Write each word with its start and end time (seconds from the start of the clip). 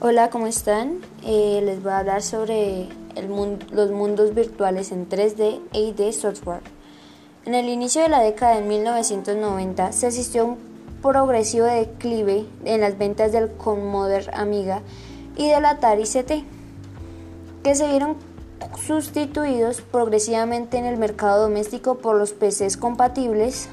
Hola, 0.00 0.30
¿cómo 0.30 0.46
están? 0.46 1.00
Eh, 1.24 1.60
les 1.64 1.82
voy 1.82 1.90
a 1.90 1.98
hablar 1.98 2.22
sobre 2.22 2.86
los 3.72 3.90
mundos 3.90 4.32
virtuales 4.32 4.92
en 4.92 5.08
3D 5.08 5.60
e 5.72 5.80
ID 5.80 6.12
software. 6.12 6.60
En 7.44 7.56
el 7.56 7.68
inicio 7.68 8.02
de 8.02 8.08
la 8.08 8.20
década 8.20 8.54
de 8.54 8.62
1990 8.62 9.90
se 9.90 10.06
asistió 10.06 10.42
a 10.42 10.44
un 10.44 10.58
progresivo 11.02 11.66
declive 11.66 12.46
en 12.64 12.80
las 12.80 12.96
ventas 12.96 13.32
del 13.32 13.50
Commodore 13.50 14.30
Amiga 14.34 14.82
y 15.36 15.48
del 15.48 15.64
Atari 15.64 16.04
CT, 16.04 16.44
que 17.64 17.74
se 17.74 17.88
vieron 17.88 18.14
sustituidos 18.86 19.80
progresivamente 19.80 20.78
en 20.78 20.84
el 20.84 20.96
mercado 20.96 21.42
doméstico 21.42 21.98
por 21.98 22.16
los 22.16 22.34
PCs 22.34 22.76
compatibles 22.76 23.68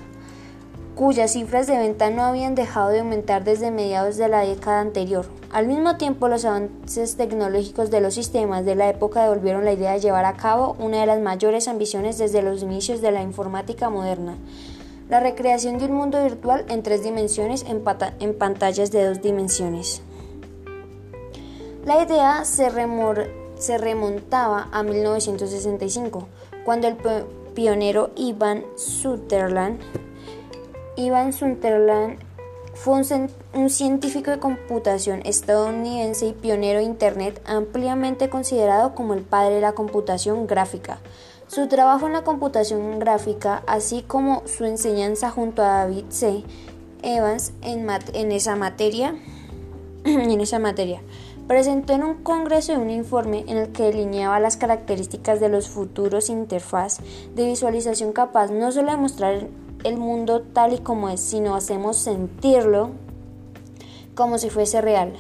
cuyas 0.96 1.34
cifras 1.34 1.68
de 1.68 1.78
venta 1.78 2.10
no 2.10 2.24
habían 2.24 2.56
dejado 2.56 2.90
de 2.90 3.02
aumentar 3.02 3.44
desde 3.44 3.70
mediados 3.70 4.16
de 4.16 4.30
la 4.30 4.46
década 4.46 4.80
anterior. 4.80 5.26
Al 5.52 5.68
mismo 5.68 5.98
tiempo, 5.98 6.30
los 6.30 6.46
avances 6.46 7.18
tecnológicos 7.18 7.92
de 7.92 8.00
los 8.00 8.14
sistemas 8.14 8.66
de 8.66 8.76
la 8.76 8.90
época 8.90 9.24
devolvieron 9.24 9.66
la 9.66 9.74
idea 9.74 9.92
de 9.92 10.00
llevar 10.00 10.24
a 10.24 10.38
cabo 10.38 10.76
una 10.80 11.02
de 11.02 11.06
las 11.06 11.20
mayores 11.20 11.68
ambiciones 11.68 12.18
desde 12.18 12.42
los 12.42 12.64
inicios 12.64 13.02
de 13.02 13.12
la 13.12 13.22
informática 13.22 13.90
moderna, 13.90 14.38
la 15.10 15.20
recreación 15.20 15.78
de 15.78 15.86
un 15.86 15.94
mundo 15.94 16.24
virtual 16.24 16.66
en 16.70 16.82
tres 16.82 17.04
dimensiones 17.04 17.66
en, 17.68 18.34
pantallas 18.38 18.92
de 18.92 19.06
dos 19.06 19.22
dimensiones. 19.22 20.02
La 21.86 22.02
idea 22.02 22.46
se, 22.46 22.72
se 23.58 23.78
remontaba 23.78 24.70
a 24.72 24.82
1965, 24.82 26.28
cuando 26.64 26.88
el 26.88 26.96
pionero 27.54 28.12
Ivan 28.16 28.64
Sutherland 28.76 29.80
Ivan 30.98 31.34
Sutherland 31.34 32.20
fue 32.74 33.02
un, 33.54 33.70
científico 33.70 34.32
de 34.32 34.40
computación 34.40 35.22
estadounidense 35.26 36.28
y 36.28 36.34
pionero 36.34 36.80
de 36.80 36.86
Internet 36.86 37.42
ampliamente 37.46 38.30
considerado 38.30 38.96
como 38.96 39.14
el 39.14 39.22
padre 39.22 39.56
de 39.56 39.62
la 39.62 39.74
computación 39.74 40.48
gráfica. 40.48 41.00
Su 41.48 41.68
trabajo 41.68 42.08
en 42.08 42.14
la 42.14 42.24
computación 42.24 43.00
gráfica, 43.00 43.64
así 43.68 44.02
como 44.02 44.44
su 44.46 44.66
enseñanza 44.66 45.30
junto 45.32 45.62
a 45.62 45.86
David 45.86 46.06
C. 46.10 46.44
Evans 47.02 47.54
en, 47.62 48.32
esa 48.32 48.56
materia, 48.56 49.16
en 50.06 50.42
esa 50.42 50.60
materia, 50.60 51.02
presentó 51.48 51.94
en 51.94 52.04
un 52.04 52.24
congreso 52.24 52.74
un 52.74 52.90
informe 52.90 53.46
en 53.48 53.58
el 53.58 53.72
que 53.72 53.84
delineaba 53.84 54.40
las 54.40 54.58
características 54.58 55.40
de 55.40 55.50
los 55.50 55.70
futuros 55.70 56.30
interfaz 56.30 57.00
de 57.36 57.46
visualización 57.46 58.12
capaz 58.12 58.50
no 58.50 58.72
solo 58.72 58.92
de 58.92 58.98
mostrar 58.98 59.48
el 59.86 59.98
mundo 59.98 60.42
tal 60.42 60.74
y 60.74 60.80
como 60.80 61.10
es, 61.10 61.22
sino 61.22 61.56
hacemos 61.56 61.98
sentirlo 61.98 62.90
como 64.16 64.38
si 64.38 64.50
fuese 64.50 64.82
real. 64.82 65.14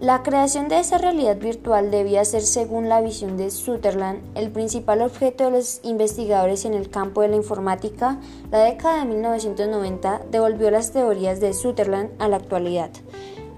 La 0.00 0.22
creación 0.22 0.68
de 0.68 0.78
esa 0.78 0.98
realidad 0.98 1.38
virtual 1.38 1.90
debía 1.90 2.22
ser, 2.26 2.42
según 2.42 2.90
la 2.90 3.00
visión 3.00 3.38
de 3.38 3.50
Sutherland, 3.50 4.20
el 4.34 4.50
principal 4.50 5.00
objeto 5.00 5.44
de 5.44 5.52
los 5.52 5.80
investigadores 5.84 6.66
en 6.66 6.74
el 6.74 6.90
campo 6.90 7.22
de 7.22 7.28
la 7.28 7.36
informática. 7.36 8.20
La 8.50 8.58
década 8.58 8.98
de 8.98 9.06
1990 9.06 10.26
devolvió 10.30 10.70
las 10.70 10.92
teorías 10.92 11.40
de 11.40 11.54
Sutherland 11.54 12.10
a 12.18 12.28
la 12.28 12.36
actualidad, 12.36 12.90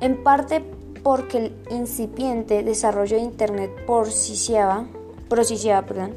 en 0.00 0.22
parte 0.22 0.62
porque 1.02 1.38
el 1.38 1.56
incipiente 1.70 2.62
desarrollo 2.62 3.16
de 3.16 3.22
Internet 3.22 3.72
propiciaba, 3.84 4.86
perdón, 5.28 6.14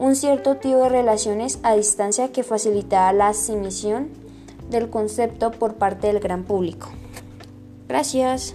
un 0.00 0.16
cierto 0.16 0.56
tipo 0.56 0.78
de 0.78 0.88
relaciones 0.88 1.58
a 1.62 1.74
distancia 1.74 2.32
que 2.32 2.42
facilitaba 2.42 3.12
la 3.12 3.28
asimiliación 3.28 4.08
del 4.70 4.88
concepto 4.88 5.50
por 5.50 5.74
parte 5.74 6.06
del 6.06 6.20
gran 6.20 6.44
público. 6.44 6.88
Gracias. 7.86 8.54